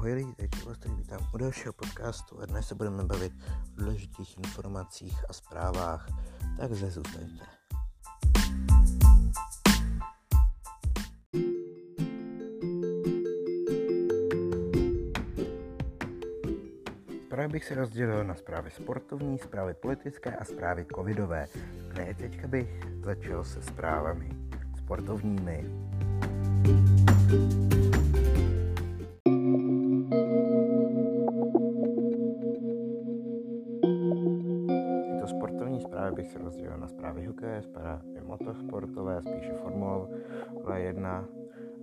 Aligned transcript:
Ahoj 0.00 0.12
lidi, 0.12 0.32
teď 0.36 0.66
vás 0.66 0.78
tady 0.78 0.94
vítám 0.94 1.20
u 1.34 1.38
dalšího 1.38 1.72
podcastu 1.72 2.40
a 2.40 2.46
dnes 2.46 2.68
se 2.68 2.74
budeme 2.74 3.04
bavit 3.04 3.32
o 3.72 3.80
důležitých 3.80 4.38
informacích 4.38 5.24
a 5.28 5.32
zprávách, 5.32 6.08
takže 6.58 6.90
zůstaňte. 6.90 7.44
Zprávy 17.26 17.48
bych 17.48 17.64
se 17.64 17.74
rozdělil 17.74 18.24
na 18.24 18.34
zprávy 18.34 18.70
sportovní, 18.70 19.38
zprávy 19.38 19.74
politické 19.74 20.36
a 20.36 20.44
zprávy 20.44 20.86
covidové. 20.94 21.48
Ne, 21.94 22.14
teďka 22.14 22.48
bych 22.48 22.80
začal 23.04 23.44
se 23.44 23.62
zprávami 23.62 24.30
sportovními. 24.78 25.64
Tyto 27.30 27.79
rozdělil 37.10 37.26
na 37.26 37.26
zprávy 37.26 37.26
hokeje, 37.26 37.62
zprávy 37.62 38.20
motosportové, 38.26 39.22
spíše 39.22 39.52
Formule 39.62 40.08
1 40.80 41.28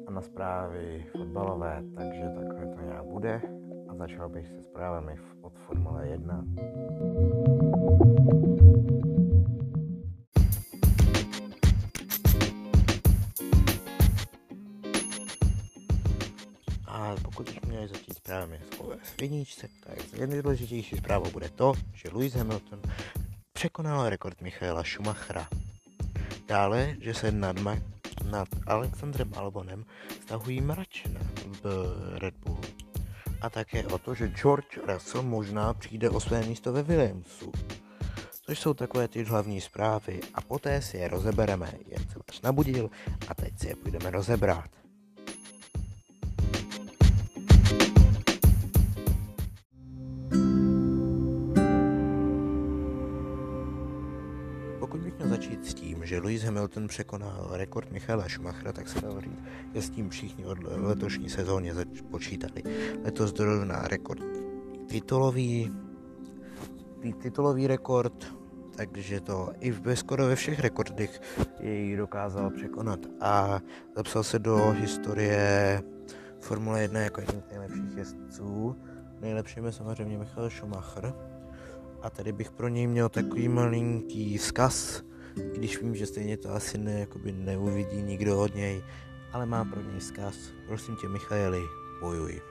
a 0.08 0.12
na 0.12 0.22
zprávy 0.22 1.06
fotbalové, 1.12 1.84
takže 1.96 2.24
takhle 2.36 2.76
to 2.76 2.82
nějak 2.82 3.06
bude 3.06 3.42
a 3.90 3.96
začal 3.96 4.30
bych 4.30 4.48
se 4.48 4.64
zprávami 4.64 5.16
od 5.42 5.54
Formule 5.60 6.08
1. 6.08 6.46
A 16.88 17.16
pokud 17.24 17.46
bychom 17.46 17.70
měli 17.70 17.88
začít 17.88 18.14
zprávami 18.14 18.60
v 19.18 19.22
jedničce, 19.22 19.68
tak 19.84 20.28
nejdůležitější 20.30 20.98
zpráva 20.98 21.30
bude 21.30 21.50
to, 21.50 21.74
že 21.94 22.10
Lewis 22.14 22.34
Hamilton 22.34 22.82
překonal 23.58 24.10
rekord 24.10 24.42
Michaela 24.42 24.84
Schumachera. 24.84 25.48
Dále, 26.48 26.96
že 27.02 27.14
se 27.14 27.32
nad, 27.32 27.56
Ma- 27.56 27.82
nad 28.30 28.48
Alexandrem 28.68 29.32
Albonem 29.36 29.86
stahují 30.22 30.62
mračna 30.62 31.20
v 31.64 31.66
Red 32.20 32.34
Bullu. 32.46 32.62
A 33.42 33.50
také 33.50 33.84
o 33.84 33.98
to, 33.98 34.16
že 34.16 34.28
George 34.28 34.78
Russell 34.88 35.24
možná 35.24 35.74
přijde 35.74 36.10
o 36.10 36.20
své 36.20 36.44
místo 36.44 36.74
ve 36.74 36.84
Williamsu. 36.84 37.52
Což 38.42 38.60
jsou 38.60 38.74
takové 38.74 39.08
ty 39.08 39.24
hlavní 39.24 39.62
zprávy 39.62 40.20
a 40.34 40.42
poté 40.42 40.82
si 40.82 40.98
je 40.98 41.08
rozebereme, 41.08 41.74
jen 41.88 42.10
jsem 42.10 42.22
vás 42.32 42.42
nabudil 42.42 42.90
a 43.28 43.34
teď 43.34 43.60
si 43.60 43.68
je 43.68 43.76
půjdeme 43.76 44.12
rozebrat. 44.12 44.70
Začít 55.58 55.72
s 55.72 55.74
tím, 55.74 56.06
že 56.06 56.20
Lewis 56.20 56.44
Hamilton 56.44 56.88
překonal 56.88 57.50
rekord 57.52 57.92
Michaela 57.92 58.30
Schumachera, 58.30 58.74
tak 58.74 58.88
se 58.88 59.02
dalo 59.02 59.22
říct, 59.22 59.40
že 59.74 59.82
s 59.82 59.90
tím 59.90 60.10
všichni 60.10 60.46
od 60.46 60.58
letošní 60.64 61.30
sezóně 61.30 61.74
počítali. 62.12 62.64
Letos 63.04 63.34
dorovná 63.34 63.88
rekord 63.88 64.24
titulový, 64.88 65.72
titulový 67.22 67.68
rekord, 67.68 68.26
takže 68.76 69.22
to 69.22 69.50
i 69.60 69.72
ve 69.72 69.96
skoro 69.96 70.26
ve 70.26 70.36
všech 70.36 70.60
rekordech 70.60 71.22
jej 71.60 71.96
dokázal 71.96 72.50
překonat 72.50 73.00
a 73.22 73.60
zapsal 73.96 74.24
se 74.24 74.40
do 74.40 74.70
historie 74.70 75.82
Formule 76.40 76.82
1 76.82 77.00
jako 77.00 77.22
jeden 77.22 77.42
z 77.42 77.50
nejlepších 77.50 77.98
jezdců. 77.98 78.76
Nejlepším 79.22 79.66
je 79.66 79.72
samozřejmě 79.72 80.18
Michael 80.18 80.50
Schumacher, 80.50 81.14
a 82.02 82.10
tady 82.10 82.32
bych 82.32 82.52
pro 82.52 82.68
něj 82.68 82.88
měl 82.88 83.10
takový 83.10 83.48
malinký 83.48 84.38
vzkaz, 84.38 85.04
když 85.54 85.82
vím, 85.82 85.96
že 85.96 86.06
stejně 86.06 86.38
to 86.38 86.54
asi 86.54 86.78
ne, 86.78 87.00
jakoby 87.00 87.32
neuvidí 87.32 88.02
nikdo 88.02 88.40
od 88.40 88.56
něj, 88.56 88.84
ale 89.32 89.46
má 89.46 89.66
pro 89.66 89.82
něj 89.82 90.00
vzkaz. 90.00 90.36
Prosím 90.68 90.96
tě, 90.96 91.08
Michaeli, 91.08 91.62
bojuj. 92.02 92.42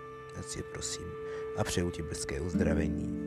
Si 0.40 0.62
prosím. 0.62 1.06
A 1.56 1.64
přeju 1.64 1.90
ti 1.90 2.02
brzké 2.02 2.40
uzdravení. 2.40 3.20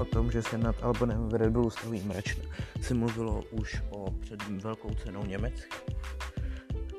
O 0.00 0.04
tom, 0.04 0.30
že 0.30 0.42
se 0.42 0.58
nad 0.58 0.76
Albonem 0.82 1.28
v 1.28 1.34
Red 1.34 1.50
Bullu 1.50 1.70
staví 1.70 2.02
mračna, 2.06 2.44
se 2.80 2.94
mluvilo 2.94 3.42
už 3.50 3.76
o 3.90 4.10
před 4.10 4.42
velkou 4.48 4.94
cenou 4.94 5.26
Německa 5.26 5.76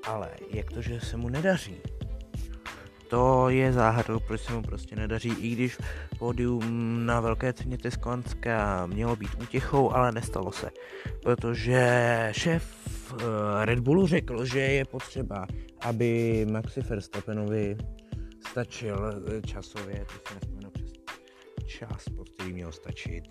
ale 0.09 0.29
jak 0.49 0.71
to, 0.71 0.81
že 0.81 0.99
se 0.99 1.17
mu 1.17 1.29
nedaří? 1.29 1.81
To 3.09 3.49
je 3.49 3.73
záhadou, 3.73 4.19
proč 4.19 4.41
se 4.41 4.53
mu 4.53 4.61
prostě 4.61 4.95
nedaří, 4.95 5.29
i 5.29 5.49
když 5.49 5.77
pódium 6.19 7.05
na 7.05 7.19
velké 7.19 7.53
ceně 7.53 7.77
Teskonska 7.77 8.85
mělo 8.85 9.15
být 9.15 9.29
útěchou, 9.41 9.91
ale 9.91 10.11
nestalo 10.11 10.51
se, 10.51 10.69
protože 11.23 12.29
šéf 12.31 12.65
eh, 13.13 13.65
Red 13.65 13.79
Bullu 13.79 14.07
řekl, 14.07 14.45
že 14.45 14.59
je 14.59 14.85
potřeba, 14.85 15.47
aby 15.81 16.45
Maxi 16.51 16.81
Verstappenovi 16.81 17.77
stačil 18.49 19.23
eh, 19.37 19.41
časově, 19.41 20.05
to 20.05 20.29
si 20.29 20.35
nespomenu 20.35 20.69
přes 20.69 20.91
čas, 21.65 22.05
pod 22.15 22.29
který 22.29 22.53
měl 22.53 22.71
stačit. 22.71 23.23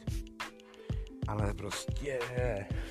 Ale 1.28 1.54
prostě 1.54 2.18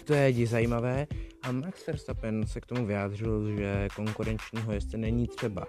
to 0.04 0.14
je 0.14 0.48
zajímavé, 0.48 1.08
a 1.44 1.52
Max 1.52 1.88
Verstappen 1.88 2.48
se 2.48 2.62
k 2.62 2.66
tomu 2.66 2.86
vyjádřil, 2.86 3.58
že 3.58 3.88
konkurenčního 3.96 4.72
jezdce 4.74 4.98
není 4.98 5.28
třeba. 5.28 5.66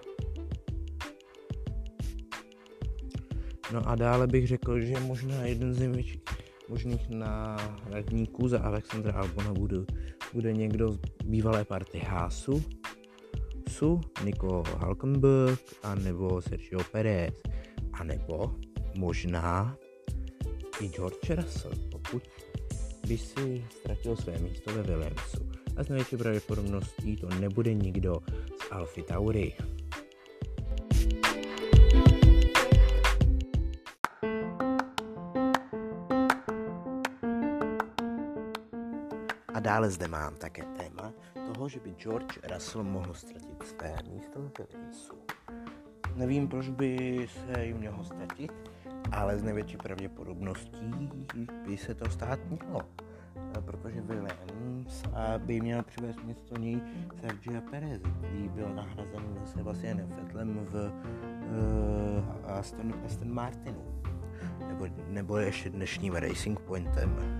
No 3.72 3.88
a 3.88 3.94
dále 3.94 4.26
bych 4.26 4.46
řekl, 4.46 4.80
že 4.80 5.00
možná 5.00 5.44
jeden 5.44 5.74
z 5.74 5.78
největších 5.78 6.22
možných 6.68 7.08
náhradníků 7.08 8.48
za 8.48 8.60
Alexandra 8.60 9.12
Albona 9.12 9.52
bude, 9.52 9.76
bude 10.32 10.52
někdo 10.52 10.92
z 10.92 10.98
bývalé 11.24 11.64
party 11.64 11.98
Hásu, 11.98 12.62
Su, 13.68 14.00
Nico 14.24 14.62
Halkenberg, 14.78 15.60
anebo 15.82 16.42
Sergio 16.42 16.80
Perez, 16.92 17.34
anebo 17.92 18.54
možná 18.96 19.76
i 20.80 20.88
George 20.88 21.30
Russell, 21.30 21.72
pokud 21.90 22.22
by 23.08 23.18
si 23.18 23.64
ztratil 23.70 24.16
své 24.16 24.38
místo 24.38 24.74
ve 24.74 24.82
Williamsu 24.82 25.48
a 25.76 25.84
s 25.84 25.88
největší 25.88 26.16
pravděpodobností 26.16 27.16
to 27.16 27.28
nebude 27.28 27.74
nikdo 27.74 28.20
z 28.62 28.72
Alfy 28.72 29.02
Tauri. 29.02 29.54
Dále 39.68 39.90
zde 39.90 40.08
mám 40.08 40.34
také 40.34 40.64
téma 40.64 41.12
toho, 41.52 41.68
že 41.68 41.80
by 41.80 41.90
George 41.90 42.38
Russell 42.52 42.84
mohl 42.84 43.14
ztratit 43.14 43.62
své 43.62 43.96
místo 44.08 44.40
v 44.40 44.52
Williamsu. 44.58 45.14
Nevím, 46.16 46.48
proč 46.48 46.68
by 46.68 47.26
se 47.28 47.64
jim 47.64 47.76
mělo 47.76 48.04
ztratit, 48.04 48.52
ale 49.12 49.38
z 49.38 49.42
největší 49.42 49.76
pravděpodobností 49.76 51.10
by 51.66 51.76
se 51.76 51.94
to 51.94 52.10
stát 52.10 52.38
mělo 52.48 52.80
protože 53.64 54.00
Williams 54.00 55.02
by 55.38 55.60
měl 55.60 55.82
přivést 55.82 56.24
místo 56.24 56.56
něj 56.56 56.80
Sergio 57.20 57.60
Perez, 57.70 58.02
který 58.18 58.48
byl 58.48 58.68
nahrazen 58.74 59.22
Sebastianem 59.44 60.08
Vettelem 60.08 60.58
v 60.64 60.92
uh, 62.44 62.50
Aston, 62.50 62.94
Aston 63.06 63.32
Martinu, 63.32 64.02
nebo, 64.69 64.87
nebo 65.08 65.37
ještě 65.37 65.70
dnešním 65.70 66.14
Racing 66.14 66.60
Pointem. 66.60 67.38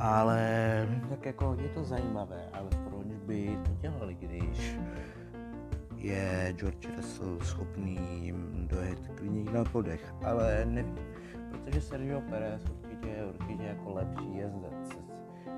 Ale 0.00 0.88
tak 1.08 1.26
jako 1.26 1.56
je 1.60 1.68
to 1.68 1.84
zajímavé, 1.84 2.48
ale 2.52 2.68
proč 2.88 3.06
by 3.26 3.58
to 3.64 3.70
dělali, 3.80 4.14
když 4.14 4.76
je 5.96 6.54
George 6.56 6.88
Russell 6.96 7.40
schopný 7.40 8.34
dojet 8.66 9.08
klidně 9.14 9.52
na 9.52 9.64
podech, 9.64 10.14
ale 10.24 10.64
nevím, 10.64 10.98
protože 11.50 11.80
Sergio 11.80 12.20
Perez 12.20 12.62
určitě 12.70 13.08
je 13.08 13.26
určitě 13.26 13.62
jako 13.64 13.92
lepší 13.92 14.36
jezdec, 14.36 14.98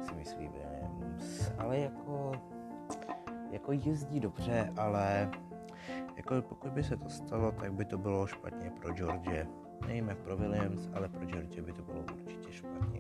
si 0.00 0.14
myslí 0.14 0.48
Williams, 0.48 1.52
ale 1.58 1.78
jako, 1.78 2.32
jako 3.50 3.72
jezdí 3.72 4.20
dobře, 4.20 4.72
ale 4.76 5.30
jako 6.16 6.42
pokud 6.42 6.72
by 6.72 6.84
se 6.84 6.96
to 6.96 7.08
stalo, 7.08 7.52
tak 7.52 7.72
by 7.72 7.84
to 7.84 7.98
bylo 7.98 8.26
špatně 8.26 8.70
pro 8.70 8.92
George. 8.92 9.46
Jak 9.88 10.18
pro 10.18 10.36
Williams, 10.36 10.88
ale 10.94 11.08
pro 11.08 11.26
George 11.26 11.60
by 11.60 11.72
to 11.72 11.82
bylo 11.82 11.98
určitě 12.00 12.52
špatně. 12.52 12.95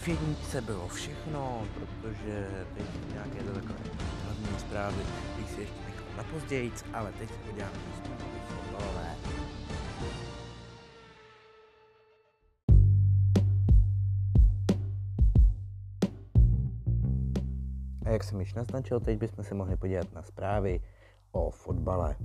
v 0.00 0.08
jedničce 0.08 0.60
bylo 0.60 0.88
všechno, 0.88 1.66
protože 1.74 2.64
teď 2.74 2.86
nějaké 3.12 3.42
to 3.44 3.54
takové 3.54 3.78
hlavní 4.24 4.58
zprávy, 4.58 4.96
bych 5.36 5.50
si 5.50 5.60
ještě 5.60 5.76
nechal 5.84 6.16
na 6.16 6.24
pozdějíc, 6.24 6.84
ale 6.92 7.12
teď 7.12 7.28
se 7.28 7.36
podíváme 7.36 7.72
zprávy 7.96 8.22
fotbalové. 8.48 9.16
A 18.04 18.10
jak 18.10 18.24
jsem 18.24 18.40
již 18.40 18.54
naznačil, 18.54 19.00
teď 19.00 19.18
bychom 19.18 19.44
se 19.44 19.54
mohli 19.54 19.76
podívat 19.76 20.12
na 20.12 20.22
zprávy 20.22 20.80
o 21.32 21.50
fotbale. 21.50 22.16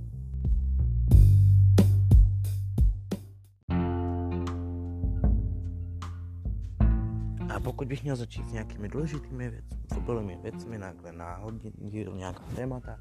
Pokud 7.66 7.88
bych 7.88 8.02
měl 8.02 8.16
začít 8.16 8.48
s 8.48 8.52
nějakými 8.52 8.88
důležitými 8.88 9.50
věcmi, 9.50 9.78
fotbalovými 9.94 10.38
věcmi, 10.42 10.78
náhle 10.78 11.12
náhodně 11.12 11.72
nějaká 12.14 12.44
témata, 12.54 12.98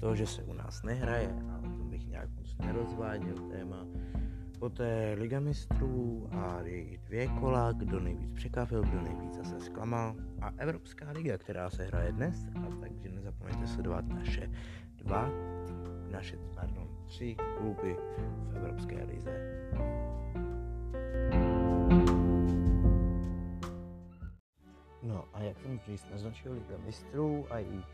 to, 0.00 0.16
že 0.16 0.26
se 0.26 0.42
u 0.42 0.52
nás 0.52 0.82
nehraje, 0.82 1.34
a 1.50 1.58
o 1.58 1.62
tom 1.62 1.90
bych 1.90 2.06
nějak 2.06 2.30
moc 2.30 2.56
nerozváděl 2.58 3.34
téma, 3.34 3.86
poté 4.58 5.16
Liga 5.18 5.40
mistrů 5.40 6.28
a 6.32 6.60
její 6.64 6.98
dvě 6.98 7.28
kola, 7.28 7.72
kdo 7.72 8.00
nejvíc 8.00 8.32
překvapil, 8.32 8.82
kdo 8.82 9.00
nejvíc 9.02 9.34
zase 9.34 9.60
zklamal 9.60 10.14
a 10.40 10.50
Evropská 10.56 11.10
liga, 11.10 11.38
která 11.38 11.70
se 11.70 11.84
hraje 11.84 12.12
dnes, 12.12 12.46
a 12.54 12.76
takže 12.80 13.08
nezapomeňte 13.08 13.66
sledovat 13.66 14.08
naše 14.08 14.50
dva, 14.96 15.30
naše, 16.10 16.38
pardon, 16.54 16.88
tři 17.06 17.36
kluby 17.58 17.96
v 18.48 18.56
Evropské 18.56 19.04
lize. 19.04 19.60
No 25.02 25.24
a 25.34 25.40
jak 25.40 25.58
jsem 25.58 25.80
říct, 25.86 26.06
naznačil 26.10 26.52
Liga 26.52 26.74
mistrů 26.84 27.46
a 27.50 27.58
její 27.58 27.84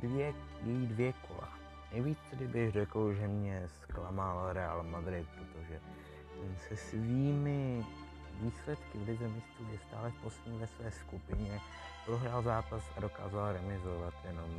dvě, 0.00 0.34
její 0.62 0.86
dvě 0.86 1.12
kola. 1.12 1.48
Nejvíc 1.92 2.18
tedy 2.30 2.48
bych 2.48 2.72
řekl, 2.72 3.14
že 3.14 3.28
mě 3.28 3.68
zklamal 3.82 4.52
Real 4.52 4.82
Madrid, 4.82 5.28
protože 5.28 5.80
se 6.68 6.76
svými 6.76 7.86
výsledky 8.40 8.98
v 8.98 9.08
Lize 9.08 9.28
mistrů 9.28 9.66
je 9.72 9.78
stále 9.88 10.10
v 10.10 10.22
poslední 10.22 10.58
ve 10.58 10.66
své 10.66 10.90
skupině. 10.90 11.60
Prohrál 12.06 12.42
zápas 12.42 12.82
a 12.96 13.00
dokázal 13.00 13.52
remizovat 13.52 14.14
jenom, 14.26 14.50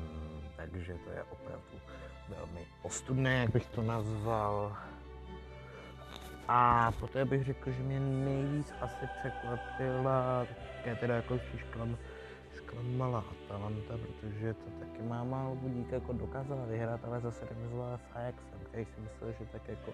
takže 0.55 0.97
to 1.05 1.11
je 1.11 1.23
opravdu 1.23 1.79
velmi 2.29 2.65
ostudné, 2.81 3.37
jak 3.37 3.49
bych 3.49 3.65
to 3.65 3.81
nazval. 3.81 4.77
A 6.47 6.91
poté 6.99 7.25
bych 7.25 7.43
řekl, 7.43 7.71
že 7.71 7.83
mě 7.83 7.99
nejvíc 7.99 8.73
asi 8.81 9.07
překvapila, 9.19 10.47
je 10.85 10.95
teda 10.95 11.15
jako 11.15 11.39
spíš 11.39 11.63
klam, 11.63 11.97
zklamala 12.55 13.23
Atalanta, 13.31 13.93
protože 13.97 14.53
to 14.53 14.69
taky 14.79 15.01
má 15.01 15.23
málo 15.23 15.55
budík, 15.55 15.91
jako 15.91 16.13
dokázala 16.13 16.65
vyhrát, 16.65 17.05
ale 17.05 17.21
zase 17.21 17.45
remizovala 17.49 17.97
s 17.97 18.15
Ajaxem, 18.15 18.59
který 18.69 18.85
si 18.85 19.01
myslel, 19.01 19.31
že 19.39 19.45
tak 19.51 19.67
jako 19.67 19.93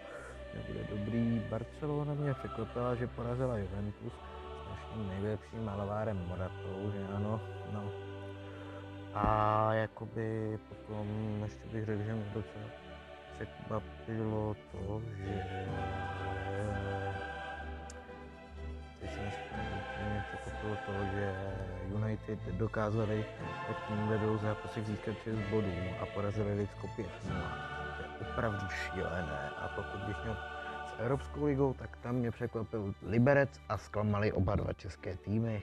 nebude 0.54 0.84
dobrý. 0.90 1.42
Barcelona 1.50 2.14
mě 2.14 2.34
překvapila, 2.34 2.96
že 2.96 3.08
porazila 3.08 3.58
Juventus 3.58 4.14
s 4.14 4.70
naším 4.70 5.08
nejlepším 5.08 5.66
malovárem 5.66 6.26
Moratou, 6.28 6.92
že 6.92 7.08
ano, 7.16 7.42
no. 7.74 7.92
A 9.14 9.74
jakoby 9.74 10.60
potom 10.70 11.08
ještě 11.44 11.68
bych 11.72 11.86
řekl, 11.86 12.04
že 12.04 12.14
mě 12.14 12.26
docela 12.34 12.66
překvapilo 13.36 14.56
to, 14.72 15.02
že 15.18 15.59
Dokázali, 22.52 23.26
jak 23.68 23.88
tím 23.88 24.08
vedou 24.08 24.38
zápasy 24.38 24.84
získat 24.84 25.16
6 25.24 25.40
bodů 25.52 25.74
a 26.02 26.06
porazili 26.06 26.54
Lidsko 26.54 26.88
5 26.96 27.08
To 27.22 28.24
je 28.24 28.32
opravdu 28.32 28.68
šílené 28.70 29.50
a 29.50 29.68
pokud 29.76 30.00
bych 30.08 30.24
měl 30.24 30.38
s 30.88 31.00
Evropskou 31.00 31.46
ligou, 31.46 31.74
tak 31.74 31.98
tam 31.98 32.16
mě 32.16 32.32
překvapil 32.32 32.94
Liberec 33.02 33.50
a 33.70 33.78
zklamali 33.78 34.32
oba 34.32 34.56
dva 34.56 34.74
české 34.74 35.18
týmy, 35.18 35.62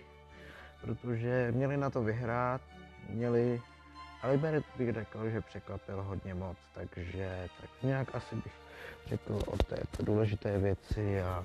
protože 0.80 1.52
měli 1.54 1.76
na 1.76 1.90
to 1.90 2.02
vyhrát, 2.02 2.60
měli 3.08 3.62
a 4.22 4.28
Liberec 4.28 4.64
bych 4.76 4.92
řekl, 4.92 5.30
že 5.30 5.40
překvapil 5.40 6.02
hodně 6.02 6.34
moc, 6.34 6.56
takže 6.74 7.48
tak 7.60 7.70
nějak 7.82 8.14
asi 8.14 8.34
bych 8.36 8.52
řekl 9.06 9.38
o 9.46 9.56
této 9.56 10.02
důležité 10.02 10.58
věci 10.58 11.22
a, 11.22 11.44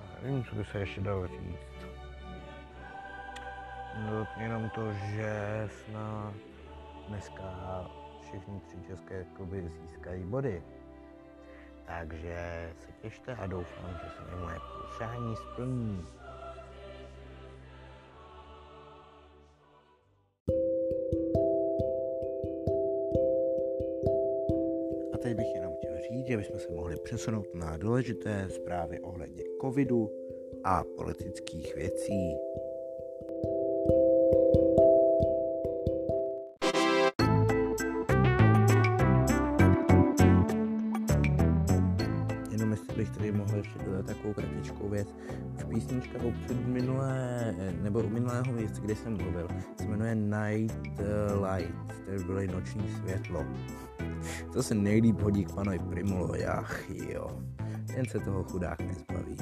a 0.00 0.22
nevím, 0.22 0.44
co 0.44 0.54
by 0.54 0.64
se 0.64 0.78
ještě 0.78 1.00
dalo 1.00 1.26
říct. 1.26 1.75
No, 3.96 4.26
jenom 4.40 4.70
to, 4.70 4.92
že 4.92 5.68
snad 5.84 6.34
dneska 7.08 7.44
všechny 8.22 8.60
tři 8.60 8.76
české 8.86 9.24
kluby 9.36 9.72
získají 9.82 10.24
body. 10.24 10.62
Takže 11.86 12.70
se 12.78 12.92
těšte 13.02 13.34
a 13.34 13.46
doufám, 13.46 13.90
že 14.04 14.10
se 14.10 14.30
mi 14.30 14.42
moje 14.42 14.56
přání 14.94 15.36
splní. 15.36 16.04
A 25.14 25.18
teď 25.18 25.36
bych 25.36 25.54
jenom 25.54 25.72
chtěl 25.76 25.98
říct, 26.10 26.26
že 26.26 26.36
bychom 26.36 26.58
se 26.58 26.72
mohli 26.72 26.96
přesunout 26.96 27.54
na 27.54 27.76
důležité 27.76 28.48
zprávy 28.50 29.00
ohledně 29.00 29.42
covidu 29.60 30.10
a 30.64 30.84
politických 30.96 31.74
věcí. 31.74 32.36
Písnička 45.76 46.18
před 46.44 46.66
minulé, 46.66 47.54
nebo 47.82 48.00
u 48.00 48.08
minulého 48.08 48.52
místa, 48.52 48.78
kde 48.80 48.96
jsem 48.96 49.16
mluvil, 49.16 49.48
se 49.80 49.88
jmenuje 49.88 50.14
Night 50.14 51.00
Light, 51.42 51.94
to 52.18 52.24
bylo 52.24 52.40
noční 52.52 52.88
světlo. 52.88 53.44
To 54.52 54.62
se 54.62 54.74
nejlíp 54.74 55.20
hodí 55.20 55.44
k 55.44 55.54
panovi 55.54 55.78
Primulovi, 55.78 56.46
ach 56.46 56.90
jo, 56.90 57.42
jen 57.96 58.06
se 58.06 58.20
toho 58.20 58.44
chudák 58.44 58.80
nezbaví. 58.80 59.36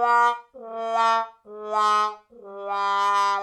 La, 0.00 0.34
la, 0.94 1.24
la, 1.70 2.22
la, 2.66 3.35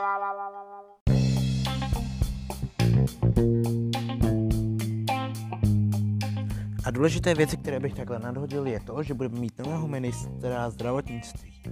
důležité 6.93 7.33
věci, 7.33 7.57
které 7.57 7.79
bych 7.79 7.93
takhle 7.93 8.19
nadhodil, 8.19 8.67
je 8.67 8.79
to, 8.79 9.03
že 9.03 9.13
budeme 9.13 9.39
mít 9.39 9.59
nového 9.59 9.87
ministra 9.87 10.69
zdravotnictví. 10.69 11.63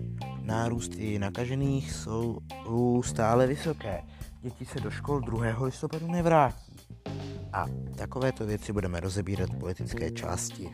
Nárůsty 0.42 1.20
nakažených 1.20 1.92
jsou 1.92 2.38
stále 3.02 3.48
vysoké. 3.48 4.04
Děti 4.42 4.66
se 4.66 4.80
do 4.80 4.92
škol 4.92 5.22
2. 5.22 5.64
listopadu 5.64 6.08
nevrátí. 6.08 6.74
A 7.54 7.66
takovéto 7.96 8.46
věci 8.46 8.74
budeme 8.74 9.00
rozebírat 9.00 9.50
v 9.50 9.60
politické 9.60 10.12
části. 10.12 10.70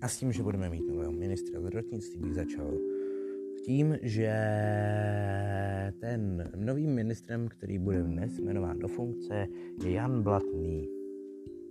A 0.00 0.08
s 0.08 0.16
tím, 0.16 0.32
že 0.32 0.42
budeme 0.42 0.68
mít 0.68 0.91
ministra 1.32 1.60
zdravotnictví, 1.60 2.20
bych 2.20 2.34
začal 2.34 2.70
tím, 3.64 3.96
že 4.02 4.32
ten 6.00 6.50
novým 6.56 6.90
ministrem, 6.90 7.48
který 7.48 7.78
bude 7.78 8.02
dnes 8.02 8.38
jmenován 8.38 8.78
do 8.78 8.88
funkce, 8.88 9.46
je 9.84 9.92
Jan 9.92 10.22
Blatný. 10.22 10.88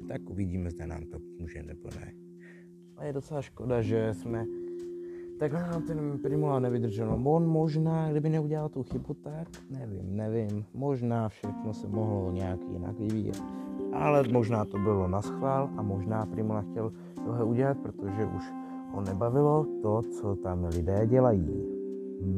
Tak 0.08 0.30
uvidíme, 0.30 0.72
zda 0.72 0.86
nám 0.86 1.04
to 1.06 1.20
může 1.40 1.64
nebo 1.64 1.90
ne. 1.96 2.14
A 2.98 3.06
je 3.06 3.14
docela 3.14 3.42
škoda, 3.42 3.82
že 3.82 4.14
jsme 4.14 4.46
takhle 5.40 5.62
nám 5.62 5.82
ten 5.82 6.20
Primula 6.24 6.60
nevydržel. 6.60 7.18
No, 7.18 7.32
on 7.32 7.48
možná, 7.48 8.12
kdyby 8.12 8.30
neudělal 8.30 8.70
tu 8.70 8.84
chybu, 8.84 9.14
tak 9.14 9.48
nevím, 9.70 10.16
nevím. 10.16 10.66
Možná 10.74 11.30
všechno 11.30 11.74
se 11.74 11.88
mohlo 11.88 12.32
nějak 12.32 12.60
jinak 12.74 13.00
vyvíjet. 13.00 13.44
Ale 13.94 14.24
možná 14.32 14.66
to 14.66 14.78
bylo 14.78 15.08
na 15.08 15.22
schvál 15.22 15.70
a 15.78 15.82
možná 15.82 16.26
Primula 16.26 16.62
chtěl 16.62 16.94
tohle 17.26 17.44
udělat, 17.44 17.78
protože 17.78 18.26
už 18.26 18.61
ho 18.94 19.02
nebavilo 19.02 19.66
to, 19.82 20.02
co 20.02 20.36
tam 20.36 20.66
lidé 20.66 21.08
dělají. 21.08 21.66
Hm? 22.22 22.38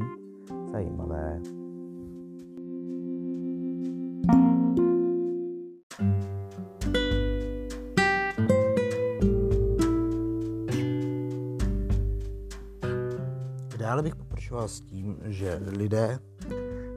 Zajímavé. 0.72 1.41
Dále 13.77 14.03
bych 14.03 14.15
pokračoval 14.15 14.67
s 14.67 14.81
tím, 14.81 15.17
že 15.25 15.60
lidé 15.77 16.19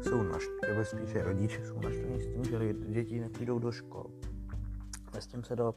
jsou 0.02 0.22
naštvaní, 0.22 0.60
nebo 0.68 0.84
spíše 0.84 1.22
rodiče 1.22 1.66
jsou 1.66 1.75
naštvaní 1.75 2.20
s 2.20 2.26
tím, 2.26 2.44
že 2.44 2.75
děti 2.88 3.20
nepůjdou 3.20 3.58
do 3.58 3.72
škol 5.16 5.23
s 5.23 5.26
tím 5.26 5.44
se 5.44 5.56
dalo 5.56 5.75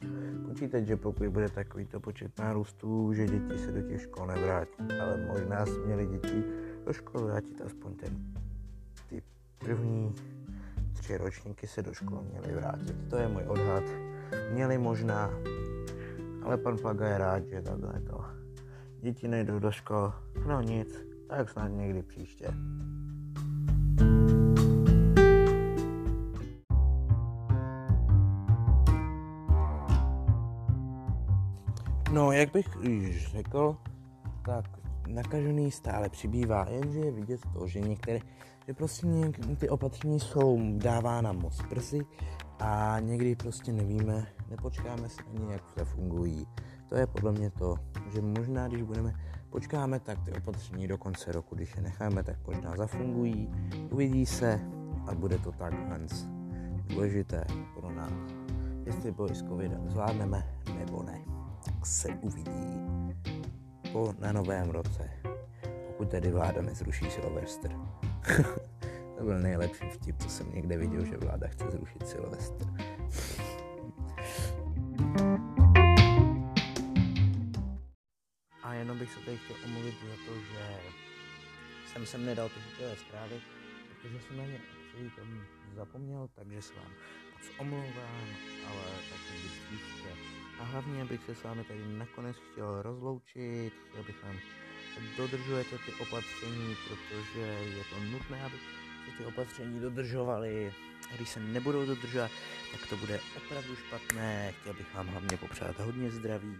počítat, 0.47 0.79
že 0.79 0.97
pokud 0.97 1.27
bude 1.27 1.49
takovýto 1.49 1.99
počet 1.99 2.39
nárůstů, 2.39 3.13
že 3.13 3.25
děti 3.25 3.57
se 3.57 3.71
do 3.71 3.81
těch 3.81 4.01
škol 4.01 4.27
nevrátí. 4.27 4.83
Ale 5.01 5.17
možná 5.27 5.65
si 5.65 5.79
měli 5.85 6.07
děti 6.07 6.43
do 6.85 6.93
školy 6.93 7.23
vrátit 7.23 7.61
aspoň 7.61 7.93
ten 7.95 8.17
ty 9.09 9.23
první 9.57 10.15
další 11.09 11.17
ročníky 11.17 11.67
se 11.67 11.81
do 11.81 11.93
školy 11.93 12.21
měly 12.31 12.55
vrátit. 12.55 12.95
To 13.09 13.17
je 13.17 13.27
můj 13.27 13.43
odhad. 13.47 13.83
Měli 14.51 14.77
možná, 14.77 15.33
ale 16.43 16.57
pan 16.57 16.77
Plaga 16.77 17.07
je 17.07 17.17
rád, 17.17 17.45
že 17.45 17.61
takhle 17.61 18.01
to. 18.01 18.25
Děti 19.01 19.27
nejdou 19.27 19.59
do 19.59 19.71
škol, 19.71 20.13
no 20.47 20.61
nic, 20.61 21.05
tak 21.27 21.49
snad 21.49 21.67
někdy 21.67 22.03
příště. 22.03 22.53
No, 32.13 32.31
jak 32.31 32.51
bych 32.51 32.67
již 32.81 33.27
řekl, 33.31 33.77
tak 34.45 34.65
nakažený 35.07 35.71
stále 35.71 36.09
přibývá, 36.09 36.65
jenže 36.69 36.99
je 36.99 37.11
vidět 37.11 37.39
to, 37.53 37.67
že 37.67 37.79
některé, 37.79 38.19
že 38.67 38.73
prostě 38.73 39.07
něk, 39.07 39.57
ty 39.57 39.69
opatření 39.69 40.19
jsou 40.19 40.59
dávána 40.77 41.31
moc 41.33 41.61
brzy 41.61 42.01
a 42.59 42.99
někdy 42.99 43.35
prostě 43.35 43.73
nevíme, 43.73 44.27
nepočkáme 44.49 45.09
si 45.09 45.21
ani, 45.21 45.51
jak 45.51 45.61
se 45.77 45.85
fungují. 45.85 46.47
To 46.89 46.95
je 46.95 47.07
podle 47.07 47.31
mě 47.31 47.49
to, 47.49 47.75
že 48.13 48.21
možná, 48.21 48.67
když 48.67 48.81
budeme, 48.83 49.13
počkáme, 49.49 49.99
tak 49.99 50.19
ty 50.25 50.31
opatření 50.31 50.87
do 50.87 50.97
konce 50.97 51.31
roku, 51.31 51.55
když 51.55 51.75
je 51.75 51.81
necháme, 51.81 52.23
tak 52.23 52.47
možná 52.47 52.75
zafungují, 52.75 53.49
uvidí 53.91 54.25
se 54.25 54.61
a 55.07 55.15
bude 55.15 55.37
to 55.37 55.51
tak 55.51 55.89
Hans 55.89 56.27
důležité 56.87 57.45
pro 57.79 57.91
nás. 57.91 58.11
Jestli 58.85 59.11
boj 59.11 59.29
s 59.35 59.43
covidem 59.43 59.89
zvládneme 59.89 60.55
nebo 60.79 61.03
ne, 61.03 61.38
se 61.83 62.09
uvidí 62.09 62.89
po 63.91 64.13
na 64.19 64.31
novém 64.31 64.69
roce, 64.69 65.09
pokud 65.87 66.09
tedy 66.09 66.31
vláda 66.31 66.61
nezruší 66.61 67.11
Silvestr. 67.11 67.69
to 69.17 69.23
byl 69.23 69.39
nejlepší 69.39 69.85
vtip, 69.89 70.17
co 70.17 70.29
jsem 70.29 70.55
někde 70.55 70.77
viděl, 70.77 71.05
že 71.05 71.17
vláda 71.17 71.47
chce 71.47 71.65
zrušit 71.71 72.07
Silvestr. 72.07 72.65
A 78.63 78.73
jenom 78.73 78.99
bych 78.99 79.13
se 79.13 79.19
tady 79.19 79.37
chtěl 79.37 79.55
omluvit 79.65 79.95
za 80.01 80.31
to, 80.31 80.39
že 80.39 80.79
jsem 81.93 82.05
sem 82.05 82.25
nedal 82.25 82.49
ty 82.49 82.55
hotové 82.69 82.95
zprávy, 82.95 83.41
protože 83.89 84.19
jsem 84.19 84.37
na 84.37 84.43
ně 84.43 84.59
zapomněl, 85.75 86.29
takže 86.35 86.61
se 86.61 86.73
vám 86.73 86.91
moc 87.33 87.59
omlouvám, 87.59 88.27
ale 88.67 88.83
tak 89.09 89.19
někdy 89.33 89.49
příště. 89.49 90.38
A 90.59 90.63
hlavně 90.63 91.05
bych 91.05 91.23
se 91.23 91.35
s 91.35 91.43
vámi 91.43 91.63
tady 91.63 91.79
nakonec 91.97 92.37
chtěl 92.51 92.81
rozloučit, 92.81 93.73
chtěl 93.89 94.03
bych 94.03 94.23
vám 94.23 94.39
dodržujete 95.17 95.77
ty 95.77 95.93
opatření, 95.93 96.75
protože 96.87 97.39
je 97.77 97.83
to 97.83 97.99
nutné, 98.11 98.43
aby 98.43 98.55
se 98.57 99.17
ty 99.17 99.25
opatření 99.25 99.79
dodržovaly. 99.79 100.73
Když 101.15 101.29
se 101.29 101.39
nebudou 101.39 101.85
dodržovat, 101.85 102.31
tak 102.71 102.89
to 102.89 102.97
bude 102.97 103.19
opravdu 103.37 103.75
špatné. 103.75 104.53
Chtěl 104.61 104.73
bych 104.73 104.93
vám 104.93 105.07
hlavně 105.07 105.37
popřát 105.37 105.79
hodně 105.79 106.11
zdraví, 106.11 106.57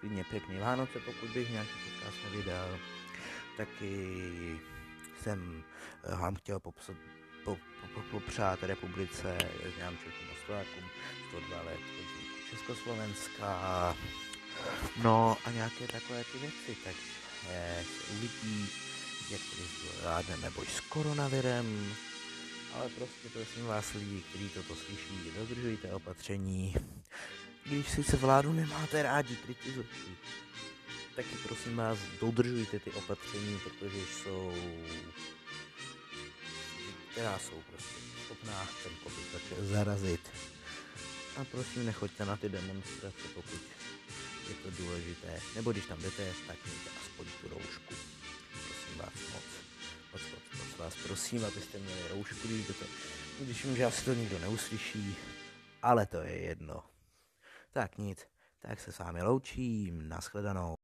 klidně 0.00 0.24
pěkný 0.24 0.58
Vánoce, 0.58 1.00
pokud 1.00 1.30
bych 1.30 1.50
nějaký 1.50 1.70
podcast 1.70 2.18
nevydal. 2.24 2.78
Taky 3.56 4.60
jsem 5.20 5.64
vám 6.18 6.34
chtěl 6.34 6.60
popsat, 6.60 6.96
po, 7.44 7.56
po, 7.56 7.86
po, 7.94 8.00
popřát 8.10 8.62
republice, 8.62 9.38
znám 9.76 9.96
Čechům 9.96 10.36
Slovákům 10.46 10.84
102 11.30 11.62
let 11.62 11.80
Československa, 12.50 13.96
no 15.02 15.36
a 15.44 15.50
nějaké 15.50 15.86
takové 15.86 16.24
ty 16.24 16.38
věci, 16.38 16.76
takže 16.84 17.84
se 17.84 18.12
uvidí, 18.12 18.68
jak 19.30 19.40
tedy 19.40 19.62
zvládneme 20.00 20.50
boj 20.50 20.66
s 20.66 20.80
koronavirem, 20.80 21.94
ale 22.74 22.88
prostě 22.88 23.28
prosím 23.32 23.66
vás 23.66 23.92
lidi, 23.92 24.22
kteří 24.28 24.48
toto 24.48 24.74
slyší, 24.74 25.32
dodržujte 25.38 25.92
opatření. 25.92 26.74
Když 27.66 27.90
sice 27.90 28.16
vládu 28.16 28.52
nemáte 28.52 29.02
rádi, 29.02 29.36
kritizujte, 29.36 29.94
taky 31.16 31.36
prosím 31.46 31.76
vás, 31.76 31.98
dodržujte 32.20 32.78
ty 32.78 32.90
opatření, 32.90 33.60
protože 33.64 33.98
jsou, 33.98 34.54
která 37.10 37.38
jsou 37.38 37.62
prostě 37.70 37.94
schopná 38.24 38.68
ten 38.82 38.92
covid 39.02 39.68
zarazit. 39.68 40.30
A 41.36 41.44
prosím, 41.44 41.86
nechoďte 41.86 42.24
na 42.24 42.36
ty 42.36 42.48
demonstrace, 42.48 43.28
pokud 43.34 43.60
je 44.48 44.54
to 44.54 44.70
důležité. 44.70 45.40
Nebo 45.54 45.72
když 45.72 45.86
tam 45.86 46.02
jdete, 46.02 46.32
tak 46.46 46.56
mějte 46.64 46.90
aspoň 47.02 47.26
tu 47.40 47.48
roušku. 47.48 47.94
Prosím 48.52 48.98
vás 48.98 49.32
moc. 49.32 49.44
Moc, 50.12 50.22
moc, 50.22 50.58
moc 50.58 50.78
vás 50.78 50.94
prosím, 51.06 51.44
abyste 51.44 51.78
měli 51.78 52.08
roušku, 52.08 52.48
když 52.48 52.66
jdete. 52.66 52.84
Když 53.40 53.64
vím, 53.64 53.76
že 53.76 53.84
asi 53.84 54.04
to 54.04 54.14
nikdo 54.14 54.38
neuslyší, 54.38 55.16
ale 55.82 56.06
to 56.06 56.16
je 56.16 56.40
jedno. 56.40 56.84
Tak 57.72 57.98
nic, 57.98 58.26
tak 58.58 58.80
se 58.80 58.92
s 58.92 58.98
vámi 58.98 59.22
loučím, 59.22 60.08
nashledanou. 60.08 60.74